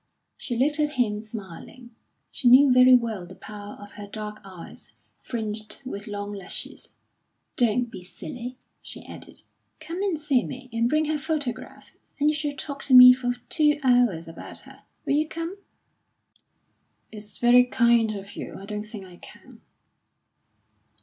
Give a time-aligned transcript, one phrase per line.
[0.35, 1.91] She looked at him, smiling;
[2.31, 6.93] she knew very well the power of her dark eyes, fringed with long lashes.
[7.55, 9.43] "Don't be silly," she added.
[9.79, 13.35] "Come and see me, and bring her photograph, and you shall talk to me for
[13.47, 14.81] two hours about her.
[15.05, 15.55] Will you come?"
[17.11, 18.55] "It's very kind of you.
[18.57, 19.61] I don't think I can."